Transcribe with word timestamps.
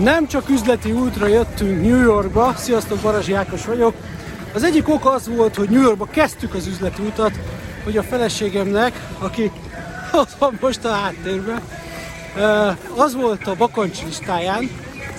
Nem 0.00 0.26
csak 0.26 0.48
üzleti 0.48 0.92
útra 0.92 1.26
jöttünk 1.26 1.82
New 1.82 2.02
Yorkba, 2.02 2.54
sziasztok, 2.56 2.98
Barazsi 2.98 3.32
Ákos 3.32 3.64
vagyok. 3.64 3.94
Az 4.54 4.62
egyik 4.62 4.88
ok 4.88 5.06
az 5.06 5.28
volt, 5.28 5.54
hogy 5.54 5.68
New 5.68 5.82
Yorkba 5.82 6.04
kezdtük 6.04 6.54
az 6.54 6.66
üzleti 6.66 7.02
utat, 7.02 7.32
hogy 7.84 7.96
a 7.96 8.02
feleségemnek, 8.02 9.08
aki 9.18 9.50
ott 10.12 10.30
van 10.38 10.58
most 10.60 10.84
a 10.84 10.92
háttérben, 10.92 11.60
az 12.96 13.14
volt 13.14 13.46
a 13.46 13.54
bakancs 13.54 14.04
listáján, 14.04 14.70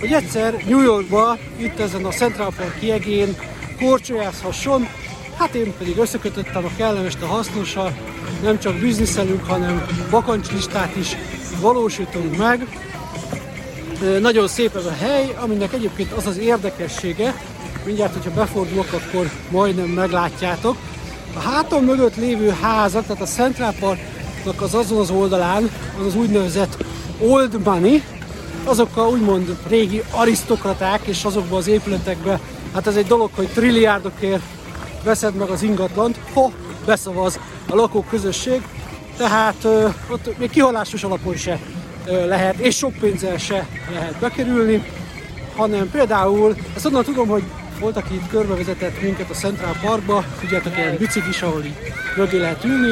hogy 0.00 0.12
egyszer 0.12 0.54
New 0.68 0.80
Yorkba, 0.80 1.36
itt 1.56 1.78
ezen 1.78 2.04
a 2.04 2.10
Central 2.10 2.52
Park 2.56 2.78
kiegén 2.78 3.36
korcsolyázhasson, 3.78 4.88
hát 5.38 5.54
én 5.54 5.74
pedig 5.78 5.98
összekötöttem 5.98 6.64
a 6.64 6.70
kellemes 6.76 7.14
a 7.22 7.26
hasznossal, 7.26 7.92
nem 8.42 8.58
csak 8.58 8.74
bizniszelünk, 8.74 9.44
hanem 9.44 9.86
bakancslistát 10.10 10.96
is 10.96 11.16
valósítunk 11.60 12.36
meg. 12.36 12.66
Nagyon 14.20 14.48
szép 14.48 14.76
ez 14.76 14.84
a 14.84 14.92
hely, 15.00 15.34
aminek 15.40 15.72
egyébként 15.72 16.12
az 16.12 16.26
az 16.26 16.38
érdekessége, 16.38 17.34
mindjárt, 17.84 18.12
hogyha 18.12 18.30
befordulok, 18.30 18.92
akkor 18.92 19.30
majdnem 19.50 19.88
meglátjátok. 19.88 20.76
A 21.34 21.38
hátam 21.38 21.84
mögött 21.84 22.16
lévő 22.16 22.48
házak, 22.60 23.06
tehát 23.06 23.22
a 23.22 23.26
Central 23.26 23.74
Parknak 23.80 24.62
az 24.62 24.74
azon 24.74 24.98
az 24.98 25.10
oldalán, 25.10 25.70
az 26.00 26.06
az 26.06 26.16
úgynevezett 26.16 26.84
Old 27.18 27.62
Money, 27.64 28.02
azok 28.64 28.96
a 28.96 29.08
úgymond 29.08 29.56
régi 29.68 30.02
arisztokraták, 30.10 31.00
és 31.04 31.24
azokban 31.24 31.58
az 31.58 31.66
épületekben, 31.66 32.40
hát 32.74 32.86
ez 32.86 32.96
egy 32.96 33.06
dolog, 33.06 33.30
hogy 33.34 33.48
trilliárdokért 33.48 34.42
veszed 35.04 35.34
meg 35.34 35.48
az 35.48 35.62
ingatlant, 35.62 36.20
ha 36.34 36.50
beszavaz 36.86 37.40
a 37.68 37.74
lakók 37.74 38.08
közösség, 38.08 38.62
tehát 39.16 39.64
ott 40.10 40.38
még 40.38 40.50
kihalásos 40.50 41.04
alapon 41.04 41.36
se 41.36 41.58
lehet, 42.10 42.58
és 42.58 42.76
sok 42.76 42.92
pénzzel 43.00 43.38
se 43.38 43.66
lehet 43.92 44.14
bekerülni, 44.20 44.82
hanem 45.56 45.90
például, 45.90 46.56
ezt 46.76 46.86
onnan 46.86 47.04
tudom, 47.04 47.28
hogy 47.28 47.42
volt, 47.80 47.96
aki 47.96 48.14
itt 48.14 48.28
körbevezetett 48.28 49.02
minket 49.02 49.30
a 49.30 49.34
Central 49.34 49.76
Parkba, 49.82 50.24
tudjátok, 50.40 50.76
ilyen 50.76 50.96
biciklis, 50.96 51.42
ahol 51.42 51.64
így 51.64 51.76
mögé 52.16 52.38
lehet 52.38 52.64
ülni, 52.64 52.88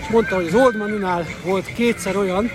és 0.00 0.08
mondta, 0.10 0.34
hogy 0.34 0.46
az 0.46 0.54
Old 0.54 0.76
Money-nál 0.76 1.26
volt 1.44 1.72
kétszer 1.74 2.16
olyan, 2.16 2.50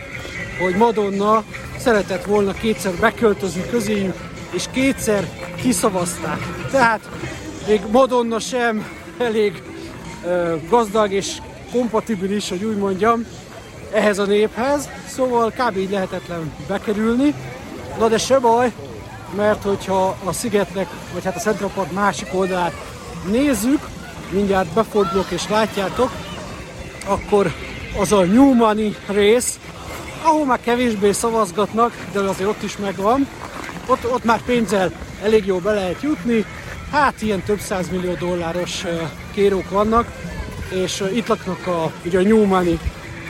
hogy 0.59 0.75
Madonna 0.75 1.44
szeretett 1.77 2.25
volna 2.25 2.52
kétszer 2.53 2.94
beköltözni 3.00 3.63
közéjük, 3.69 4.16
és 4.52 4.66
kétszer 4.72 5.27
kiszavazták. 5.55 6.39
Tehát 6.72 7.09
még 7.67 7.81
Madonna 7.91 8.39
sem 8.39 8.85
elég 9.17 9.61
uh, 10.23 10.69
gazdag 10.69 11.11
és 11.11 11.38
kompatibilis, 11.72 12.50
hogy 12.50 12.63
úgy 12.63 12.77
mondjam, 12.77 13.25
ehhez 13.91 14.19
a 14.19 14.25
néphez, 14.25 14.89
szóval 15.08 15.53
kb. 15.58 15.78
így 15.78 15.89
lehetetlen 15.89 16.53
bekerülni. 16.67 17.33
Na 18.00 18.08
de 18.08 18.17
se 18.17 18.39
baj, 18.39 18.72
mert 19.36 19.64
hogyha 19.64 20.17
a 20.23 20.31
szigetnek, 20.31 20.88
vagy 21.14 21.23
hát 21.23 21.36
a 21.36 21.39
Central 21.39 21.69
Park 21.69 21.91
másik 21.91 22.28
oldalát 22.31 22.73
nézzük, 23.31 23.80
mindjárt 24.30 24.73
befordulok 24.73 25.31
és 25.31 25.50
látjátok, 25.50 26.11
akkor 27.06 27.52
az 28.00 28.11
a 28.11 28.23
New 28.23 28.53
Money 28.53 28.95
rész, 29.08 29.59
ahol 30.23 30.45
már 30.45 30.59
kevésbé 30.61 31.11
szavazgatnak, 31.11 31.94
de 32.11 32.19
azért 32.19 32.50
ott 32.50 32.63
is 32.63 32.78
megvan. 32.78 33.28
Ott, 33.88 34.11
ott 34.11 34.23
már 34.23 34.41
pénzzel 34.41 34.91
elég 35.23 35.45
jól 35.45 35.59
be 35.59 35.72
lehet 35.72 36.02
jutni, 36.02 36.45
hát 36.91 37.22
ilyen 37.22 37.44
több 37.44 37.59
millió 37.91 38.13
dolláros 38.13 38.83
kérók 39.33 39.69
vannak, 39.69 40.08
és 40.69 41.03
itt 41.13 41.28
laknak 41.28 41.67
a, 41.67 41.91
ugye 42.06 42.19
a 42.19 42.22
New 42.22 42.45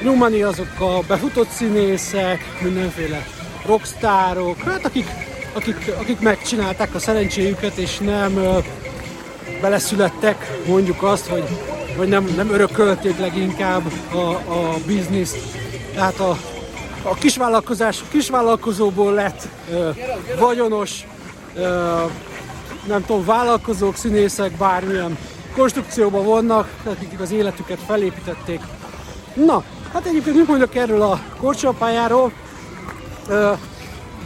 Money 0.04 0.44
azok 0.44 0.80
a 0.80 1.00
befutott 1.08 1.50
színészek, 1.50 2.40
mindenféle 2.62 3.26
rockstárok, 3.66 4.58
hát 4.58 4.86
akik, 4.86 5.08
akik, 5.54 5.92
akik 6.00 6.20
megcsinálták 6.20 6.96
a 6.96 7.00
szerencséjüket, 7.00 7.78
és 7.78 7.98
nem 7.98 8.38
ö, 8.38 8.58
beleszülettek, 9.62 10.62
mondjuk 10.68 11.04
azt, 11.04 11.28
hogy 11.28 11.44
vagy 11.98 12.08
nem, 12.08 12.34
nem 12.36 12.50
örökölték 12.50 13.20
leginkább 13.20 13.84
a, 14.12 14.18
a 14.52 14.76
bizniszt. 14.86 15.38
Tehát 15.94 16.20
a, 16.20 16.38
a 17.02 17.14
kisvállalkozás, 17.14 18.04
kisvállalkozóból 18.12 19.14
lett 19.14 19.48
ö, 19.72 19.90
vagyonos, 20.40 21.08
ö, 21.56 21.96
nem 22.88 23.06
tudom, 23.06 23.26
vállalkozók, 23.26 23.96
színészek, 23.96 24.52
bármilyen 24.52 25.18
konstrukcióban 25.56 26.26
vannak, 26.26 26.70
akik 26.84 27.20
az 27.20 27.32
életüket 27.32 27.80
felépítették. 27.88 28.60
Na, 29.36 29.64
hát 29.94 30.06
egyébként 30.06 30.36
mit 30.36 30.48
mondjak 30.48 30.76
erről 30.76 31.02
a 31.02 31.20
korcsapályáról? 31.40 32.32
Ö, 33.28 33.52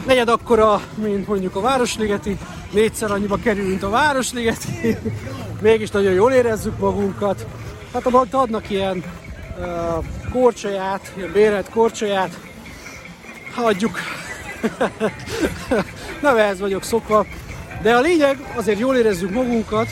negyed 0.06 0.28
akkora, 0.28 0.80
mint 0.94 1.26
mondjuk 1.26 1.56
a 1.56 1.60
Városligeti, 1.60 2.38
négyszer 2.70 3.10
annyiba 3.10 3.36
kerül, 3.36 3.68
mint 3.68 3.82
a 3.82 3.88
Városligeti, 3.88 4.96
mégis 5.60 5.90
nagyon 5.90 6.12
jól 6.12 6.32
érezzük 6.32 6.78
magunkat. 6.78 7.46
Hát 7.92 8.06
a 8.06 8.26
adnak 8.30 8.70
ilyen 8.70 9.04
uh, 9.58 10.04
korcsolyát, 10.32 11.12
ilyen 11.16 11.32
bérelt 11.32 11.70
korcsolyát, 11.70 12.38
hagyjuk. 13.54 13.98
Nem 16.22 16.36
ehhez 16.36 16.60
vagyok 16.60 16.82
szokva, 16.82 17.26
de 17.82 17.94
a 17.94 18.00
lényeg, 18.00 18.52
azért 18.54 18.78
jól 18.78 18.96
érezzük 18.96 19.30
magunkat, 19.30 19.88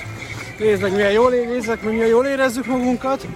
nézd 0.59 0.83
meg 0.83 0.93
milyen 0.93 1.13
jól, 1.13 1.31
nézzek 1.31 1.83
milyen 1.83 2.09
jól 2.09 2.27
érezzük 2.27 2.67
magunkat, 2.67 3.27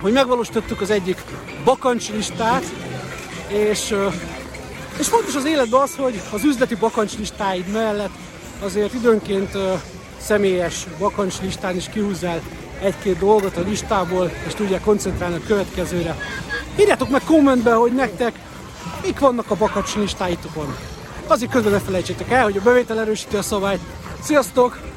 hogy 0.00 0.12
megvalósítottuk 0.12 0.80
az 0.80 0.90
egyik 0.90 1.24
bakancslistát, 1.64 2.64
és, 3.48 3.94
és 4.98 5.08
fontos 5.08 5.34
az 5.34 5.44
életben 5.44 5.80
az, 5.80 5.96
hogy 5.96 6.20
az 6.32 6.44
üzleti 6.44 6.74
bakancslistáid 6.74 7.66
mellett 7.72 8.14
azért 8.62 8.94
időnként 8.94 9.50
személyes 10.20 10.86
bakancslistán 10.98 11.76
is 11.76 11.88
kihúzzál 11.88 12.40
egy-két 12.82 13.18
dolgot 13.18 13.56
a 13.56 13.60
listából, 13.60 14.30
és 14.46 14.54
tudják 14.54 14.80
koncentrálni 14.80 15.36
a 15.36 15.46
következőre. 15.46 16.16
Írjátok 16.80 17.08
meg 17.08 17.22
kommentben, 17.24 17.76
hogy 17.76 17.92
nektek 17.92 18.32
mik 19.02 19.18
vannak 19.18 19.50
a 19.50 19.54
bakancslistáitokon. 19.54 20.76
Azért 21.26 21.50
közben 21.50 21.72
ne 21.72 21.78
felejtsétek 21.78 22.30
el, 22.30 22.42
hogy 22.42 22.56
a 22.56 22.62
bevétel 22.62 23.00
erősíti 23.00 23.36
a 23.36 23.42
szabályt. 23.42 23.80
Sziasztok! 24.22 24.89